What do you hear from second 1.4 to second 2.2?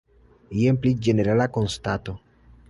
konstato.